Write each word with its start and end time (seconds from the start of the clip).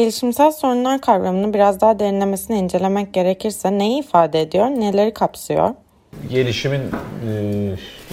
Gelişimsel 0.00 0.52
sorunlar 0.52 1.00
kavramını 1.00 1.54
biraz 1.54 1.80
daha 1.80 1.98
derinlemesine 1.98 2.58
incelemek 2.58 3.14
gerekirse 3.14 3.78
neyi 3.78 4.00
ifade 4.00 4.40
ediyor, 4.40 4.66
neleri 4.66 5.14
kapsıyor? 5.14 5.70
Gelişimin 6.30 6.80
e, 6.80 7.32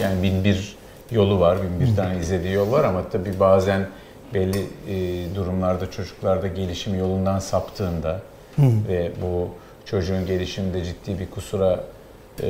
yani 0.02 0.24
bin 0.24 0.44
bir 0.44 0.76
yolu 1.12 1.40
var, 1.40 1.58
bin 1.64 1.88
bir 1.88 1.96
tane 1.96 2.20
izlediği 2.20 2.54
yol 2.54 2.72
var 2.72 2.84
ama 2.84 3.10
tabii 3.12 3.40
bazen 3.40 3.88
belli 4.34 4.66
e, 4.88 5.36
durumlarda 5.36 5.92
çocuklarda 5.92 6.48
gelişim 6.48 7.00
yolundan 7.00 7.40
saptığında 7.40 8.22
ve 8.88 9.12
bu 9.22 9.50
çocuğun 9.86 10.26
gelişiminde 10.26 10.84
ciddi 10.84 11.20
bir 11.20 11.30
kusura 11.30 11.84
e, 12.44 12.50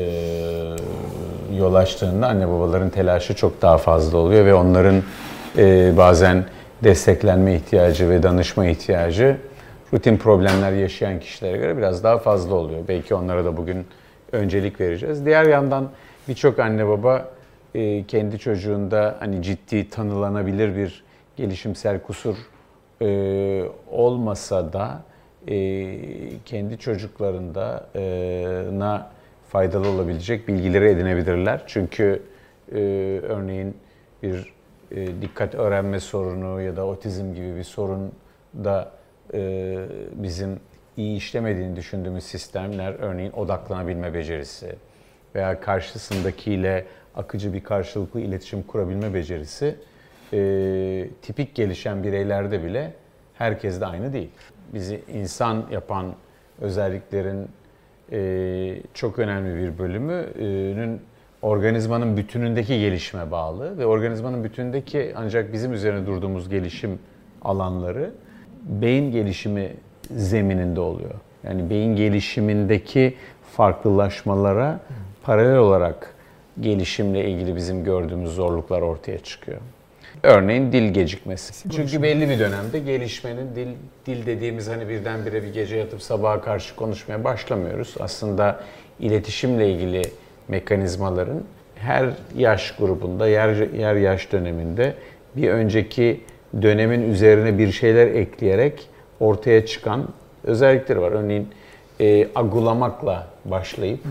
yol 1.58 1.76
açtığında 1.76 2.28
anne 2.28 2.48
babaların 2.48 2.90
telaşı 2.90 3.36
çok 3.36 3.62
daha 3.62 3.78
fazla 3.78 4.18
oluyor 4.18 4.46
ve 4.46 4.54
onların 4.54 5.04
e, 5.58 5.94
bazen 5.98 6.46
desteklenme 6.84 7.56
ihtiyacı 7.56 8.10
ve 8.10 8.24
danışma 8.24 8.66
ihtiyacı 8.66 9.38
rutin 9.94 10.18
problemler 10.18 10.72
yaşayan 10.72 11.20
kişilere 11.20 11.58
göre 11.58 11.78
biraz 11.78 12.04
daha 12.04 12.18
fazla 12.18 12.56
oluyor. 12.56 12.80
Belki 12.88 13.16
onlara 13.16 13.46
da 13.46 13.58
bugün 13.58 13.86
öncelik 14.32 14.82
vereceğiz. 14.82 15.26
Diğer 15.26 15.46
yandan 15.46 15.90
birçok 16.28 16.60
anne 16.60 16.88
baba 16.88 17.30
e, 17.76 18.04
kendi 18.04 18.40
çocuğunda 18.40 19.16
hani 19.20 19.44
ciddi 19.44 19.90
tanılanabilir 19.90 20.76
bir 20.76 21.04
gelişimsel 21.36 22.00
kusur 22.02 22.36
e, 23.02 23.64
olmasa 23.92 24.74
da 24.74 25.02
e, 25.48 25.98
kendi 26.46 26.78
çocuklarında 26.78 27.90
na 28.74 29.10
faydalı 29.50 29.90
olabilecek 29.90 30.48
bilgileri 30.48 30.86
edinebilirler. 30.86 31.64
Çünkü 31.68 32.22
örneğin 33.24 33.78
bir 34.24 34.54
dikkat 34.96 35.56
öğrenme 35.56 36.00
sorunu 36.00 36.62
ya 36.62 36.76
da 36.76 36.86
otizm 36.86 37.34
gibi 37.34 37.56
bir 37.56 37.64
sorun 37.64 38.12
da 38.64 38.92
bizim 40.14 40.60
iyi 40.98 41.18
işlemediğini 41.18 41.76
düşündüğümüz 41.76 42.24
sistemler 42.24 42.94
örneğin 42.94 43.32
odaklanabilme 43.32 44.14
becerisi 44.14 44.76
veya 45.36 45.60
karşısındakiyle 45.60 46.86
akıcı 47.16 47.54
bir 47.54 47.64
karşılıklı 47.64 48.20
iletişim 48.20 48.64
kurabilme 48.64 49.14
becerisi 49.14 49.76
e, 50.34 51.10
tipik 51.22 51.56
gelişen 51.56 52.04
bireylerde 52.04 52.64
bile 52.64 52.94
herkes 53.34 53.82
de 53.82 53.86
aynı 53.86 54.14
değil. 54.14 54.30
Bizi 54.74 55.02
insan 55.14 55.66
yapan 55.72 56.16
özelliklerin 56.62 57.50
e, 58.12 58.82
çok 58.94 59.20
önemli 59.20 59.64
bir 59.64 59.80
bölümünün 59.80 61.02
organizmanın 61.42 62.18
bütünündeki 62.18 62.80
gelişime 62.80 63.32
bağlı 63.32 63.78
ve 63.78 63.86
organizmanın 63.86 64.44
bütünündeki 64.44 65.14
ancak 65.16 65.54
bizim 65.54 65.74
üzerine 65.74 66.06
durduğumuz 66.06 66.50
gelişim 66.50 67.00
alanları 67.42 68.12
beyin 68.64 69.12
gelişimi 69.12 69.74
zemininde 70.12 70.80
oluyor. 70.80 71.14
Yani 71.44 71.70
beyin 71.70 71.96
gelişimindeki 71.96 73.14
farklılaşmalara 73.56 74.80
paralel 75.24 75.58
olarak 75.58 76.16
gelişimle 76.60 77.30
ilgili 77.30 77.56
bizim 77.56 77.84
gördüğümüz 77.84 78.32
zorluklar 78.32 78.82
ortaya 78.82 79.18
çıkıyor. 79.18 79.58
Örneğin 80.24 80.72
dil 80.72 80.94
gecikmesi. 80.94 81.70
Çünkü 81.70 82.02
belli 82.02 82.30
bir 82.30 82.40
dönemde 82.40 82.80
gelişmenin 82.80 83.56
dil 83.56 83.68
dil 84.06 84.26
dediğimiz 84.26 84.68
hani 84.68 84.90
birdenbire 84.90 85.44
bir 85.44 85.54
gece 85.54 85.76
yatıp 85.76 86.02
sabaha 86.02 86.42
karşı 86.42 86.76
konuşmaya 86.76 87.24
başlamıyoruz. 87.24 87.96
Aslında 88.00 88.60
iletişimle 89.00 89.72
ilgili 89.72 90.02
mekanizmaların 90.48 91.44
her 91.76 92.10
yaş 92.38 92.76
grubunda, 92.76 93.28
yer, 93.28 93.74
yer 93.74 93.96
yaş 93.96 94.32
döneminde 94.32 94.94
bir 95.36 95.50
önceki 95.50 96.22
dönemin 96.62 97.12
üzerine 97.12 97.58
bir 97.58 97.72
şeyler 97.72 98.08
ekleyerek 98.08 98.90
ortaya 99.20 99.66
çıkan 99.66 100.08
özellikleri 100.44 101.02
var. 101.02 101.12
Örneğin 101.12 101.50
e, 102.00 102.28
agulamakla 102.36 103.28
başlayıp 103.46 104.06
hı 104.06 104.10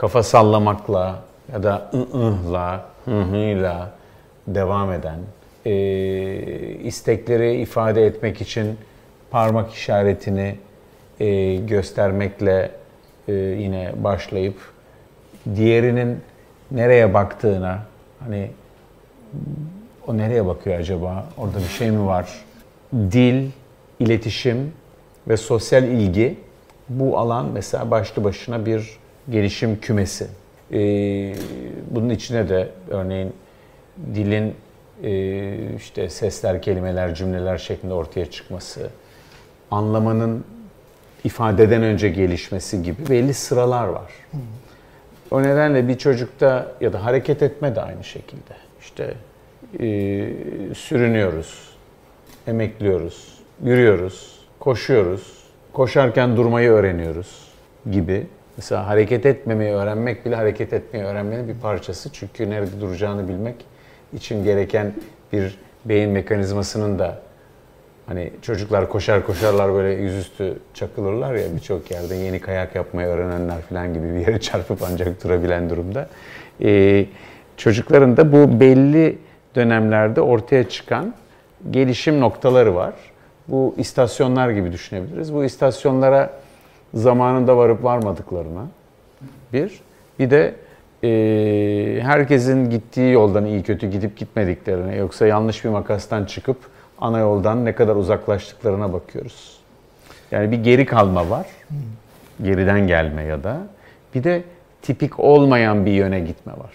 kafa 0.00 0.22
sallamakla 0.22 1.22
ya 1.52 1.62
da 1.62 1.90
ı-ıhla, 1.94 2.84
hı-hıyla 3.04 3.90
devam 4.46 4.92
eden, 4.92 5.18
e, 5.66 5.72
istekleri 6.84 7.60
ifade 7.60 8.06
etmek 8.06 8.40
için 8.40 8.78
parmak 9.30 9.72
işaretini 9.72 10.56
e, 11.20 11.56
göstermekle 11.56 12.70
e, 13.28 13.32
yine 13.32 13.92
başlayıp 13.96 14.54
diğerinin 15.56 16.18
nereye 16.70 17.14
baktığına, 17.14 17.82
hani 18.20 18.50
o 20.06 20.16
nereye 20.16 20.46
bakıyor 20.46 20.80
acaba, 20.80 21.26
orada 21.38 21.58
bir 21.58 21.72
şey 21.78 21.90
mi 21.90 22.06
var? 22.06 22.30
Dil, 22.94 23.50
iletişim 24.00 24.72
ve 25.28 25.36
sosyal 25.36 25.84
ilgi 25.84 26.38
bu 26.88 27.18
alan 27.18 27.46
mesela 27.46 27.90
başlı 27.90 28.24
başına 28.24 28.66
bir 28.66 28.98
gelişim 29.30 29.80
kümesi. 29.80 30.26
Ee, 30.72 31.34
bunun 31.90 32.10
içine 32.10 32.48
de 32.48 32.68
örneğin 32.90 33.32
dilin 34.14 34.54
e, 35.02 35.74
işte 35.76 36.08
sesler, 36.08 36.62
kelimeler, 36.62 37.14
cümleler 37.14 37.58
şeklinde 37.58 37.94
ortaya 37.94 38.30
çıkması, 38.30 38.90
anlamanın 39.70 40.44
ifadeden 41.24 41.82
önce 41.82 42.08
gelişmesi 42.08 42.82
gibi 42.82 43.08
belli 43.08 43.34
sıralar 43.34 43.86
var. 43.86 44.10
O 45.30 45.42
nedenle 45.42 45.88
bir 45.88 45.98
çocukta 45.98 46.72
ya 46.80 46.92
da 46.92 47.04
hareket 47.04 47.42
etme 47.42 47.76
de 47.76 47.80
aynı 47.80 48.04
şekilde. 48.04 48.54
İşte 48.80 49.14
e, 49.80 49.84
sürünüyoruz, 50.74 51.70
emekliyoruz, 52.46 53.38
yürüyoruz, 53.64 54.46
koşuyoruz, 54.58 55.44
koşarken 55.72 56.36
durmayı 56.36 56.70
öğreniyoruz 56.70 57.48
gibi. 57.90 58.26
Mesela 58.56 58.86
hareket 58.86 59.26
etmemeyi 59.26 59.72
öğrenmek 59.72 60.26
bile 60.26 60.36
hareket 60.36 60.72
etmeyi 60.72 61.04
öğrenmenin 61.04 61.48
bir 61.48 61.60
parçası. 61.60 62.12
Çünkü 62.12 62.50
nerede 62.50 62.80
duracağını 62.80 63.28
bilmek 63.28 63.56
için 64.12 64.44
gereken 64.44 64.94
bir 65.32 65.58
beyin 65.84 66.10
mekanizmasının 66.10 66.98
da 66.98 67.22
hani 68.10 68.30
çocuklar 68.42 68.88
koşar 68.88 69.26
koşarlar 69.26 69.74
böyle 69.74 70.02
yüzüstü 70.02 70.58
çakılırlar 70.74 71.34
ya 71.34 71.44
birçok 71.56 71.90
yerde 71.90 72.14
yeni 72.14 72.40
kayak 72.40 72.74
yapmayı 72.74 73.08
öğrenenler 73.08 73.60
falan 73.60 73.94
gibi 73.94 74.14
bir 74.14 74.20
yere 74.20 74.40
çarpıp 74.40 74.82
ancak 74.90 75.24
durabilen 75.24 75.70
durumda. 75.70 76.08
Ee, 76.62 77.06
çocukların 77.56 78.16
da 78.16 78.32
bu 78.32 78.60
belli 78.60 79.18
dönemlerde 79.54 80.20
ortaya 80.20 80.68
çıkan 80.68 81.14
gelişim 81.70 82.20
noktaları 82.20 82.74
var. 82.74 82.92
Bu 83.48 83.74
istasyonlar 83.78 84.50
gibi 84.50 84.72
düşünebiliriz. 84.72 85.34
Bu 85.34 85.44
istasyonlara 85.44 86.30
zamanında 86.94 87.56
varıp 87.56 87.84
varmadıklarına 87.84 88.66
bir. 89.52 89.80
Bir 90.18 90.30
de 90.30 90.54
e, 91.04 92.00
herkesin 92.02 92.70
gittiği 92.70 93.12
yoldan 93.12 93.44
iyi 93.44 93.62
kötü 93.62 93.90
gidip 93.90 94.16
gitmediklerine 94.16 94.96
yoksa 94.96 95.26
yanlış 95.26 95.64
bir 95.64 95.70
makastan 95.70 96.24
çıkıp 96.24 96.56
ana 97.00 97.18
yoldan 97.18 97.64
ne 97.64 97.74
kadar 97.74 97.96
uzaklaştıklarına 97.96 98.92
bakıyoruz. 98.92 99.60
Yani 100.30 100.50
bir 100.50 100.64
geri 100.64 100.86
kalma 100.86 101.30
var. 101.30 101.46
Geriden 102.42 102.86
gelme 102.86 103.22
ya 103.22 103.44
da. 103.44 103.58
Bir 104.14 104.24
de 104.24 104.42
tipik 104.82 105.20
olmayan 105.20 105.86
bir 105.86 105.92
yöne 105.92 106.20
gitme 106.20 106.52
var. 106.52 106.72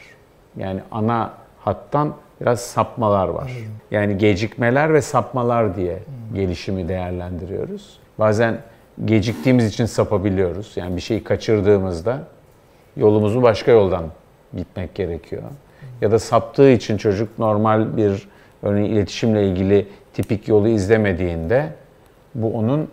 Yani 0.57 0.79
ana 0.91 1.33
hattan 1.59 2.13
biraz 2.41 2.59
sapmalar 2.59 3.27
var. 3.27 3.51
Yani 3.91 4.17
gecikmeler 4.17 4.93
ve 4.93 5.01
sapmalar 5.01 5.75
diye 5.75 5.99
gelişimi 6.33 6.89
değerlendiriyoruz. 6.89 7.99
Bazen 8.19 8.57
geciktiğimiz 9.05 9.67
için 9.67 9.85
sapabiliyoruz. 9.85 10.73
Yani 10.75 10.95
bir 10.95 11.01
şeyi 11.01 11.23
kaçırdığımızda 11.23 12.23
yolumuzu 12.97 13.43
başka 13.43 13.71
yoldan 13.71 14.03
gitmek 14.57 14.95
gerekiyor. 14.95 15.43
Ya 16.01 16.11
da 16.11 16.19
saptığı 16.19 16.69
için 16.69 16.97
çocuk 16.97 17.39
normal 17.39 17.97
bir 17.97 18.27
örneğin 18.65 18.91
iletişimle 18.91 19.47
ilgili 19.47 19.87
tipik 20.13 20.47
yolu 20.47 20.67
izlemediğinde 20.67 21.69
bu 22.35 22.53
onun 22.53 22.87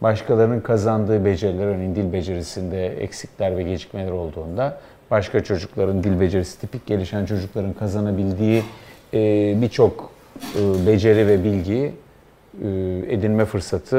başkalarının 0.00 0.60
kazandığı 0.60 1.24
beceriler, 1.24 1.66
örneğin 1.66 1.94
dil 1.94 2.12
becerisinde 2.12 2.86
eksikler 2.86 3.56
ve 3.56 3.62
gecikmeler 3.62 4.10
olduğunda 4.10 4.78
başka 5.10 5.44
çocukların 5.44 6.04
dil 6.04 6.20
becerisi 6.20 6.60
tipik 6.60 6.86
gelişen 6.86 7.24
çocukların 7.26 7.72
kazanabildiği 7.72 8.62
e, 9.14 9.18
birçok 9.62 10.10
e, 10.56 10.86
beceri 10.86 11.26
ve 11.26 11.44
bilgiyi 11.44 11.92
e, 12.62 12.68
edinme 13.08 13.44
fırsatı 13.44 13.96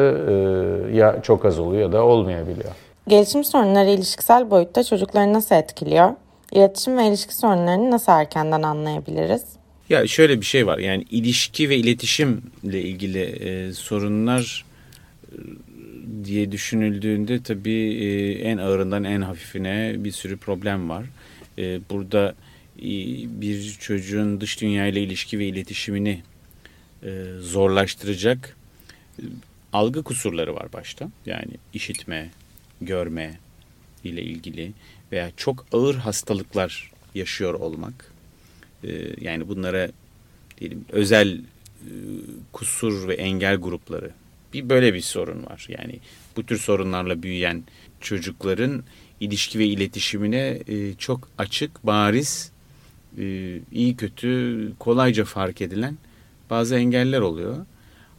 ya 0.93 1.21
çok 1.21 1.45
az 1.45 1.59
oluyor 1.59 1.81
ya 1.81 1.91
da 1.91 2.03
olmayabiliyor. 2.03 2.71
Gelişim 3.07 3.43
sorunları 3.43 3.89
ilişkisel 3.89 4.51
boyutta 4.51 4.83
çocukları 4.83 5.33
nasıl 5.33 5.55
etkiliyor? 5.55 6.09
İletişim 6.51 6.97
ve 6.97 7.07
ilişki 7.07 7.35
sorunlarını 7.35 7.91
nasıl 7.91 8.11
erkenden 8.11 8.61
anlayabiliriz? 8.61 9.58
Ya 9.89 10.07
şöyle 10.07 10.41
bir 10.41 10.45
şey 10.45 10.67
var 10.67 10.77
yani 10.77 11.05
ilişki 11.11 11.69
ve 11.69 11.77
iletişimle 11.77 12.81
ilgili 12.81 13.21
e, 13.21 13.73
sorunlar 13.73 14.65
e, 15.31 15.35
diye 16.25 16.51
düşünüldüğünde 16.51 17.43
tabii 17.43 17.93
e, 18.03 18.31
en 18.31 18.57
ağırından 18.57 19.03
en 19.03 19.21
hafifine 19.21 19.95
bir 19.97 20.11
sürü 20.11 20.37
problem 20.37 20.89
var. 20.89 21.05
E, 21.57 21.79
burada 21.89 22.35
e, 22.79 22.89
bir 23.41 23.77
çocuğun 23.79 24.41
dış 24.41 24.61
dünya 24.61 24.87
ile 24.87 25.01
ilişki 25.01 25.39
ve 25.39 25.45
iletişimini 25.45 26.23
e, 27.03 27.23
zorlaştıracak 27.39 28.57
algı 29.73 30.03
kusurları 30.03 30.55
var 30.55 30.73
başta. 30.73 31.09
Yani 31.25 31.51
işitme, 31.73 32.29
görme 32.81 33.39
ile 34.03 34.21
ilgili 34.21 34.71
veya 35.11 35.31
çok 35.37 35.65
ağır 35.71 35.95
hastalıklar 35.95 36.91
yaşıyor 37.15 37.53
olmak. 37.53 38.18
E, 38.83 38.89
yani 39.21 39.47
bunlara 39.47 39.89
diyelim 40.59 40.85
özel 40.91 41.37
e, 41.37 41.91
kusur 42.51 43.07
ve 43.07 43.13
engel 43.13 43.55
grupları 43.55 44.11
bir 44.53 44.69
böyle 44.69 44.93
bir 44.93 45.01
sorun 45.01 45.45
var. 45.45 45.67
Yani 45.69 45.99
bu 46.37 46.45
tür 46.45 46.57
sorunlarla 46.57 47.23
büyüyen 47.23 47.63
çocukların 48.01 48.83
ilişki 49.19 49.59
ve 49.59 49.65
iletişimine 49.65 50.59
e, 50.67 50.93
çok 50.93 51.27
açık, 51.37 51.85
bariz, 51.85 52.51
e, 53.17 53.57
iyi 53.71 53.95
kötü, 53.95 54.71
kolayca 54.79 55.25
fark 55.25 55.61
edilen 55.61 55.97
bazı 56.49 56.75
engeller 56.75 57.19
oluyor. 57.19 57.65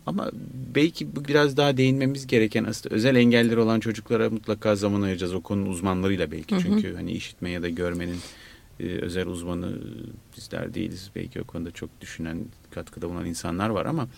Ama 0.07 0.31
belki 0.75 1.17
bu 1.17 1.25
biraz 1.25 1.57
daha 1.57 1.77
değinmemiz 1.77 2.27
gereken 2.27 2.65
aslında 2.65 2.95
özel 2.95 3.17
engelleri 3.17 3.61
olan 3.61 3.81
çocuklara 3.81 4.31
mutlaka 4.31 4.77
zaman 4.77 5.03
ayıracağız. 5.03 5.35
O 5.35 5.41
konunun 5.41 5.71
uzmanlarıyla 5.71 6.31
belki. 6.31 6.55
Hı 6.55 6.59
hı. 6.59 6.63
Çünkü 6.63 6.95
hani 6.95 7.13
işitme 7.13 7.51
ya 7.51 7.63
da 7.63 7.69
görmenin 7.69 8.19
e, 8.83 8.87
özel 8.87 9.27
uzmanı 9.27 9.73
bizler 10.37 10.75
değiliz. 10.75 11.11
Belki 11.17 11.41
o 11.41 11.45
konuda 11.45 11.71
çok 11.71 12.01
düşünen, 12.01 12.39
katkıda 12.71 13.09
bulunan 13.09 13.27
insanlar 13.27 13.69
var 13.69 13.87
ama 13.87 14.09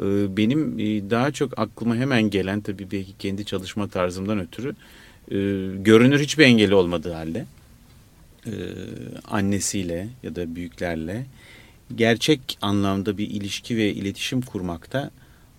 e, 0.00 0.36
benim 0.36 0.78
e, 0.78 1.10
daha 1.10 1.30
çok 1.30 1.58
aklıma 1.58 1.96
hemen 1.96 2.22
gelen 2.22 2.60
tabii 2.60 2.90
belki 2.90 3.18
kendi 3.18 3.44
çalışma 3.44 3.88
tarzımdan 3.88 4.40
ötürü 4.40 4.74
e, 5.30 5.36
görünür 5.82 6.20
hiçbir 6.20 6.44
engeli 6.44 6.74
olmadığı 6.74 7.12
halde 7.12 7.46
e, 8.46 8.52
annesiyle 9.30 10.08
ya 10.22 10.36
da 10.36 10.54
büyüklerle 10.54 11.26
gerçek 11.94 12.58
anlamda 12.62 13.18
bir 13.18 13.30
ilişki 13.30 13.76
ve 13.76 13.92
iletişim 13.94 14.40
kurmakta 14.40 15.10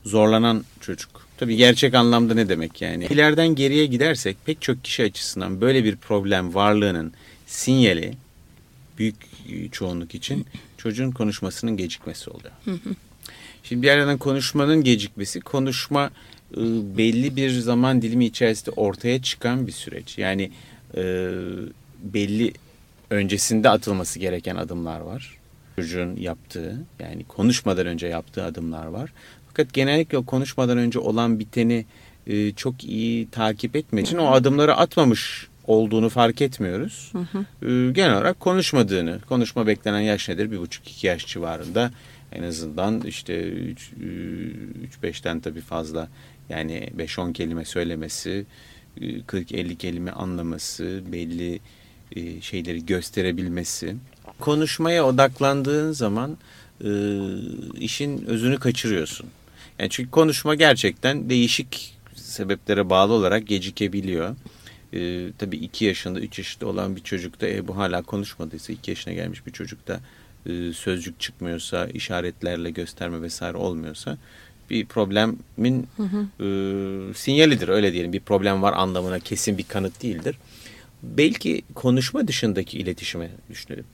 zorlanan 0.05 0.63
çocuk. 0.81 1.27
Tabii 1.37 1.55
gerçek 1.55 1.93
anlamda 1.93 2.33
ne 2.33 2.49
demek 2.49 2.81
yani? 2.81 3.05
İleriden 3.05 3.47
geriye 3.47 3.85
gidersek 3.85 4.37
pek 4.45 4.61
çok 4.61 4.83
kişi 4.83 5.03
açısından 5.03 5.61
böyle 5.61 5.83
bir 5.83 5.95
problem 5.95 6.53
varlığının 6.53 7.13
sinyali 7.47 8.13
büyük 8.97 9.15
çoğunluk 9.71 10.15
için 10.15 10.45
çocuğun 10.77 11.11
konuşmasının 11.11 11.77
gecikmesi 11.77 12.29
oluyor. 12.29 12.53
Şimdi 13.63 13.81
bir 13.81 13.87
yerden 13.87 14.17
konuşmanın 14.17 14.83
gecikmesi, 14.83 15.39
konuşma 15.39 16.11
e, 16.53 16.61
belli 16.97 17.35
bir 17.35 17.49
zaman 17.49 18.01
dilimi 18.01 18.25
içerisinde 18.25 18.71
ortaya 18.71 19.21
çıkan 19.21 19.67
bir 19.67 19.71
süreç. 19.71 20.17
Yani 20.17 20.51
e, 20.97 21.01
belli 22.03 22.53
öncesinde 23.09 23.69
atılması 23.69 24.19
gereken 24.19 24.55
adımlar 24.55 24.99
var. 24.99 25.37
Çocuğun 25.75 26.15
yaptığı 26.15 26.85
yani 26.99 27.23
konuşmadan 27.23 27.87
önce 27.87 28.07
yaptığı 28.07 28.43
adımlar 28.43 28.85
var. 28.85 29.13
Fakat 29.47 29.73
genellikle 29.73 30.25
konuşmadan 30.25 30.77
önce 30.77 30.99
olan 30.99 31.39
biteni 31.39 31.85
e, 32.27 32.51
çok 32.51 32.83
iyi 32.83 33.29
takip 33.29 33.75
etmek 33.75 34.05
için 34.05 34.17
o 34.17 34.31
adımları 34.31 34.75
atmamış 34.75 35.47
olduğunu 35.67 36.09
fark 36.09 36.41
etmiyoruz. 36.41 37.11
Hı 37.11 37.19
hı. 37.19 37.67
E, 37.67 37.91
genel 37.91 38.13
olarak 38.13 38.39
konuşmadığını, 38.39 39.19
konuşma 39.29 39.67
beklenen 39.67 39.99
yaş 39.99 40.29
nedir? 40.29 40.51
Bir 40.51 40.57
buçuk 40.57 40.87
iki 40.87 41.07
yaş 41.07 41.27
civarında 41.27 41.91
en 42.31 42.43
azından 42.43 43.01
işte 43.01 43.53
3-5'ten 45.01 45.39
tabii 45.39 45.61
fazla 45.61 46.07
yani 46.49 46.89
5-10 46.97 47.33
kelime 47.33 47.65
söylemesi, 47.65 48.45
40-50 48.99 49.75
kelime 49.75 50.11
anlaması, 50.11 51.01
belli 51.11 51.59
e, 52.15 52.41
şeyleri 52.41 52.85
gösterebilmesi. 52.85 53.95
Konuşmaya 54.39 55.05
odaklandığın 55.05 55.91
zaman 55.91 56.37
e, 56.83 56.89
işin 57.79 58.25
özünü 58.25 58.59
kaçırıyorsun. 58.59 59.27
Yani 59.79 59.89
çünkü 59.89 60.11
konuşma 60.11 60.55
gerçekten 60.55 61.29
değişik 61.29 61.97
sebeplere 62.15 62.89
bağlı 62.89 63.13
olarak 63.13 63.47
gecikebiliyor. 63.47 64.35
E, 64.93 65.31
tabii 65.37 65.57
2 65.57 65.85
yaşında, 65.85 66.19
3 66.19 66.37
yaşında 66.37 66.65
olan 66.65 66.95
bir 66.95 67.01
çocukta 67.01 67.47
e, 67.47 67.67
bu 67.67 67.77
hala 67.77 68.01
konuşmadıysa 68.01 68.73
2 68.73 68.91
yaşına 68.91 69.13
gelmiş 69.13 69.45
bir 69.45 69.51
çocukta 69.51 69.99
e, 70.45 70.73
sözcük 70.73 71.19
çıkmıyorsa, 71.19 71.87
işaretlerle 71.87 72.71
gösterme 72.71 73.21
vesaire 73.21 73.57
olmuyorsa 73.57 74.17
bir 74.69 74.85
problemin 74.85 75.87
hı 75.97 76.03
hı. 76.03 76.43
E, 76.43 77.13
sinyalidir 77.13 77.67
öyle 77.67 77.93
diyelim. 77.93 78.13
Bir 78.13 78.19
problem 78.19 78.61
var 78.61 78.73
anlamına 78.73 79.19
kesin 79.19 79.57
bir 79.57 79.63
kanıt 79.63 80.03
değildir. 80.03 80.37
Belki 81.03 81.61
konuşma 81.75 82.27
dışındaki 82.27 82.77
iletişime 82.77 83.29
düşünelim. 83.49 83.85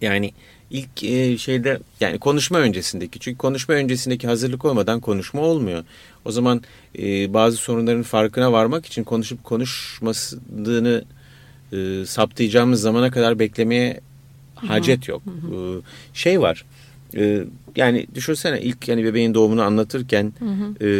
Yani 0.00 0.32
ilk 0.70 1.04
e, 1.04 1.38
şeyde 1.38 1.80
yani 2.00 2.18
konuşma 2.18 2.58
öncesindeki 2.58 3.18
çünkü 3.18 3.38
konuşma 3.38 3.74
öncesindeki 3.74 4.26
hazırlık 4.26 4.64
olmadan 4.64 5.00
konuşma 5.00 5.40
olmuyor. 5.40 5.84
O 6.24 6.32
zaman 6.32 6.62
e, 6.98 7.34
bazı 7.34 7.56
sorunların 7.56 8.02
farkına 8.02 8.52
varmak 8.52 8.86
için 8.86 9.04
konuşup 9.04 9.44
konuşmadığını 9.44 11.04
e, 11.72 12.06
saptayacağımız 12.06 12.80
zamana 12.80 13.10
kadar 13.10 13.38
beklemeye 13.38 14.00
hacet 14.54 15.08
yok. 15.08 15.22
Hı 15.24 15.56
hı. 15.56 15.82
Şey 16.14 16.40
var. 16.40 16.64
E, 17.16 17.44
yani 17.76 18.06
düşünsene 18.14 18.60
ilk 18.60 18.88
yani 18.88 19.04
bebeğin 19.04 19.34
doğumunu 19.34 19.62
anlatırken 19.62 20.32
hı 20.38 20.44
hı. 20.44 20.86
E, 20.86 20.90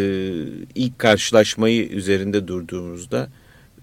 ilk 0.75 0.99
karşılaşmayı 0.99 1.89
üzerinde 1.89 2.49
durduğumuzda 2.49 3.29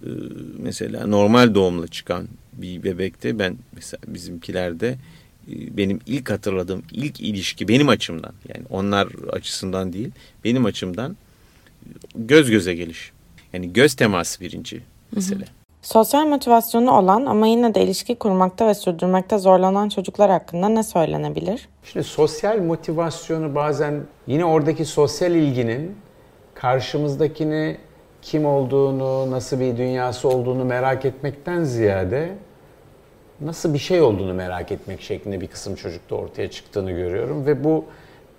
e, 0.02 0.10
mesela 0.58 1.08
normal 1.08 1.56
doğumla 1.56 1.88
çıkan 1.88 2.28
bir 2.58 2.84
bebekte 2.84 3.40
ben 3.40 3.58
mesela 3.74 4.02
bizimkilerde 4.08 4.96
benim 5.48 6.00
ilk 6.06 6.32
hatırladığım 6.32 6.84
ilk 6.92 7.22
ilişki 7.22 7.68
benim 7.68 7.90
açımdan 7.90 8.34
yani 8.48 8.66
onlar 8.70 9.08
açısından 9.32 9.94
değil 9.94 10.12
benim 10.44 10.66
açımdan 10.66 11.18
göz 12.16 12.50
göze 12.50 12.74
geliş. 12.74 13.12
Yani 13.54 13.74
göz 13.74 13.94
teması 13.94 14.42
birinci 14.42 14.82
mesele. 15.12 15.40
Hı 15.40 15.44
hı. 15.44 15.66
Sosyal 15.82 16.26
motivasyonu 16.26 16.92
olan 16.92 17.26
ama 17.26 17.48
yine 17.48 17.76
de 17.76 17.84
ilişki 17.84 18.16
kurmakta 18.16 18.68
ve 18.68 18.74
sürdürmekte 18.74 19.38
zorlanan 19.38 19.90
çocuklar 19.90 20.32
hakkında 20.32 20.70
ne 20.70 20.84
söylenebilir? 20.84 21.70
Şimdi 21.84 22.06
sosyal 22.06 22.60
motivasyonu 22.60 23.56
bazen 23.56 24.02
yine 24.28 24.46
oradaki 24.46 24.86
sosyal 24.86 25.32
ilginin 25.32 25.96
karşımızdakini 26.54 27.78
kim 28.26 28.46
olduğunu, 28.46 29.32
nasıl 29.32 29.60
bir 29.60 29.78
dünyası 29.78 30.30
olduğunu 30.30 30.66
merak 30.66 31.06
etmekten 31.06 31.64
ziyade 31.64 32.34
nasıl 33.42 33.74
bir 33.74 33.80
şey 33.80 34.02
olduğunu 34.02 34.34
merak 34.34 34.72
etmek 34.72 35.02
şeklinde 35.02 35.42
bir 35.42 35.48
kısım 35.48 35.76
çocukta 35.76 36.16
ortaya 36.16 36.52
çıktığını 36.52 36.92
görüyorum 36.92 37.46
ve 37.46 37.64
bu 37.64 37.86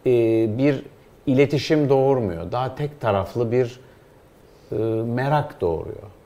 e, 0.07 0.11
bir 0.59 0.83
iletişim 1.26 1.88
doğurmuyor. 1.88 2.52
Daha 2.52 2.75
tek 2.75 3.00
taraflı 3.00 3.52
bir 3.52 3.81
e, 4.73 4.76
merak 5.05 5.61
doğuruyor 5.61 6.16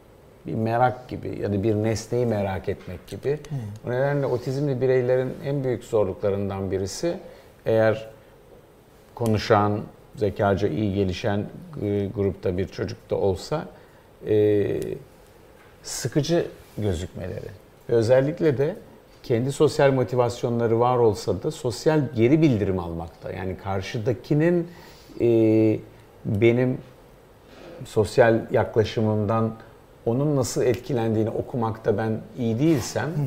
bir 0.47 0.55
merak 0.55 1.09
gibi 1.09 1.38
ya 1.40 1.52
da 1.52 1.62
bir 1.62 1.75
nesneyi 1.75 2.26
merak 2.26 2.69
etmek 2.69 3.07
gibi. 3.07 3.38
Hmm. 3.49 3.59
O 3.87 3.90
nedenle 3.90 4.26
otizmli 4.26 4.81
bireylerin 4.81 5.35
en 5.45 5.64
büyük 5.64 5.85
zorluklarından 5.85 6.71
birisi 6.71 7.17
eğer 7.67 8.09
konuşan, 9.14 9.81
zekaca 10.21 10.69
iyi 10.69 10.95
gelişen 10.95 11.47
e, 11.83 12.07
grupta 12.15 12.59
bir 12.59 12.69
çocuk 12.69 13.11
da 13.11 13.17
olsa 13.17 13.65
e, 14.27 14.81
sıkıcı 15.83 16.47
gözükmeleri. 16.79 17.49
Özellikle 17.89 18.59
de 18.59 18.77
kendi 19.23 19.53
sosyal 19.53 19.93
motivasyonları 19.93 20.81
var 20.81 20.97
olsa 20.97 21.43
da 21.43 21.50
sosyal 21.50 22.00
geri 22.15 22.43
bildirim 22.43 22.79
almakta. 22.79 23.33
Yani 23.33 23.57
karşıdakinin 23.57 24.69
e, 25.21 25.27
benim 26.25 26.79
sosyal 27.85 28.41
yaklaşımımdan 28.50 29.55
onun 30.07 30.37
nasıl 30.37 30.62
etkilendiğini 30.62 31.31
okumakta 31.31 31.99
ben 31.99 32.21
iyi 32.39 32.59
değilsem 32.59 33.07
hmm. 33.17 33.25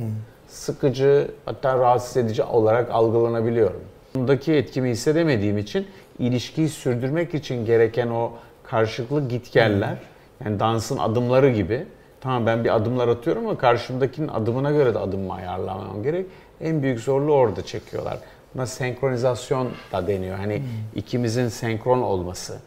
sıkıcı 0.48 1.28
hatta 1.46 1.78
rahatsız 1.78 2.18
edici 2.18 2.44
olarak 2.44 2.92
algılanabiliyorum. 2.92 3.82
Bundaki 4.16 4.54
etkimi 4.54 4.90
hissedemediğim 4.90 5.58
için 5.58 5.88
ilişkiyi 6.20 6.70
sürdürmek 6.70 7.34
için 7.34 7.66
gereken 7.66 8.08
o 8.08 8.32
karşılıklı 8.64 9.28
gitgeller 9.28 9.98
yani 10.46 10.60
dansın 10.60 10.98
adımları 10.98 11.52
gibi 11.52 11.86
tamam 12.22 12.46
ben 12.46 12.64
bir 12.64 12.76
adımlar 12.76 13.08
atıyorum 13.08 13.48
ama 13.48 13.58
karşımdakinin 13.58 14.28
adımına 14.28 14.72
göre 14.72 14.94
de 14.94 15.00
adımımı 15.00 15.34
ayarlamam 15.34 16.04
gerek. 16.04 16.26
En 16.62 16.84
büyük 16.84 17.00
zorluğu 17.00 17.34
orada 17.34 17.66
çekiyorlar. 17.66 18.20
Buna 18.56 18.66
senkronizasyon 18.66 19.70
da 19.92 20.08
deniyor. 20.08 20.38
Hani 20.38 20.58
hmm. 20.58 20.66
ikimizin 20.96 21.48
senkron 21.48 22.02
olması. 22.02 22.58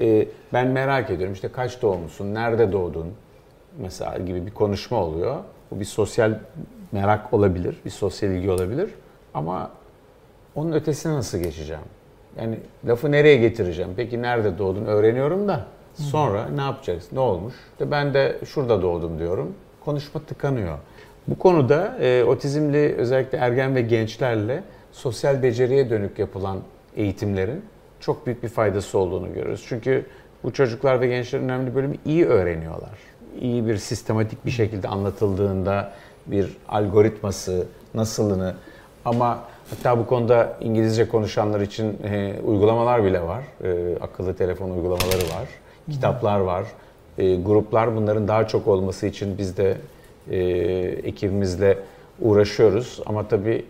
Ee, 0.00 0.28
ben 0.52 0.66
merak 0.66 1.10
ediyorum 1.10 1.34
işte 1.34 1.48
kaç 1.48 1.82
doğumlusun, 1.82 2.34
nerede 2.34 2.72
doğdun, 2.72 3.06
mesela 3.78 4.18
gibi 4.18 4.46
bir 4.46 4.50
konuşma 4.50 4.96
oluyor. 4.96 5.36
Bu 5.70 5.80
bir 5.80 5.84
sosyal 5.84 6.38
merak 6.92 7.34
olabilir, 7.34 7.76
bir 7.84 7.90
sosyal 7.90 8.30
ilgi 8.30 8.50
olabilir. 8.50 8.90
Ama 9.34 9.70
onun 10.54 10.72
ötesine 10.72 11.12
nasıl 11.12 11.38
geçeceğim? 11.38 11.82
Yani 12.40 12.58
lafı 12.88 13.12
nereye 13.12 13.36
getireceğim? 13.36 13.90
Peki 13.96 14.22
nerede 14.22 14.58
doğdun? 14.58 14.84
Öğreniyorum 14.84 15.48
da 15.48 15.64
sonra 15.94 16.48
ne 16.54 16.60
yapacağız? 16.60 17.04
Ne 17.12 17.20
olmuş? 17.20 17.54
İşte 17.72 17.90
ben 17.90 18.14
de 18.14 18.38
şurada 18.46 18.82
doğdum 18.82 19.18
diyorum. 19.18 19.54
Konuşma 19.84 20.20
tıkanıyor. 20.20 20.78
Bu 21.28 21.38
konuda 21.38 21.98
e, 22.00 22.24
otizmli 22.24 22.94
özellikle 22.98 23.38
ergen 23.38 23.74
ve 23.74 23.82
gençlerle 23.82 24.62
sosyal 24.92 25.42
beceriye 25.42 25.90
dönük 25.90 26.18
yapılan 26.18 26.58
eğitimlerin 26.96 27.64
çok 28.00 28.26
büyük 28.26 28.42
bir 28.42 28.48
faydası 28.48 28.98
olduğunu 28.98 29.34
görüyoruz. 29.34 29.64
Çünkü 29.68 30.06
bu 30.44 30.52
çocuklar 30.52 31.00
ve 31.00 31.06
gençlerin 31.06 31.44
önemli 31.44 31.74
bölümü 31.74 31.96
iyi 32.04 32.26
öğreniyorlar. 32.26 32.98
İyi 33.40 33.66
bir 33.66 33.76
sistematik 33.76 34.46
bir 34.46 34.50
şekilde 34.50 34.88
anlatıldığında 34.88 35.92
bir 36.26 36.56
algoritması, 36.68 37.66
nasılını 37.94 38.54
ama 39.04 39.40
hatta 39.76 39.98
bu 39.98 40.06
konuda 40.06 40.56
İngilizce 40.60 41.08
konuşanlar 41.08 41.60
için 41.60 41.98
e, 42.04 42.40
uygulamalar 42.44 43.04
bile 43.04 43.22
var. 43.22 43.42
E, 43.64 43.98
akıllı 44.00 44.36
telefon 44.36 44.70
uygulamaları 44.70 45.22
var. 45.22 45.48
Kitaplar 45.90 46.40
var. 46.40 46.64
E, 47.18 47.36
gruplar 47.36 47.96
bunların 47.96 48.28
daha 48.28 48.48
çok 48.48 48.66
olması 48.66 49.06
için 49.06 49.38
biz 49.38 49.56
de 49.56 49.76
e, 50.30 50.38
ekibimizle 51.04 51.78
uğraşıyoruz. 52.20 53.00
Ama 53.06 53.28
tabii 53.28 53.64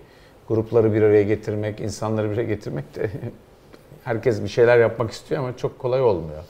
grupları 0.49 0.95
bir 0.95 1.03
araya 1.03 1.23
getirmek, 1.23 1.81
insanları 1.81 2.31
bir 2.31 2.35
araya 2.35 2.45
getirmek 2.45 2.95
de 2.95 3.11
herkes 4.05 4.43
bir 4.43 4.49
şeyler 4.49 4.79
yapmak 4.79 5.11
istiyor 5.11 5.43
ama 5.43 5.57
çok 5.57 5.79
kolay 5.79 6.03
olmuyor. 6.03 6.43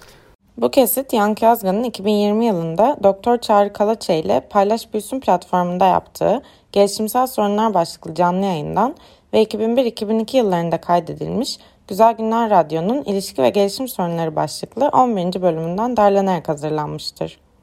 Bu 0.56 0.70
kesit 0.70 1.12
Yankı 1.12 1.44
Yazgan'ın 1.44 1.84
2020 1.84 2.46
yılında 2.46 2.96
Doktor 3.02 3.38
Çağrı 3.38 3.72
Kalaçe 3.72 4.16
ile 4.16 4.40
Paylaş 4.50 4.92
Büyüsün 4.92 5.20
platformunda 5.20 5.86
yaptığı 5.86 6.42
Gelişimsel 6.72 7.26
Sorunlar 7.26 7.74
başlıklı 7.74 8.14
canlı 8.14 8.44
yayından 8.44 8.94
ve 9.32 9.42
2001-2002 9.42 10.36
yıllarında 10.36 10.80
kaydedilmiş 10.80 11.58
Güzel 11.88 12.12
Günler 12.16 12.50
Radyo'nun 12.50 13.02
İlişki 13.02 13.42
ve 13.42 13.50
Gelişim 13.50 13.88
Sorunları 13.88 14.36
başlıklı 14.36 14.88
11. 14.88 15.42
bölümünden 15.42 15.96
derlenerek 15.96 16.48
hazırlanmıştır. 16.48 17.38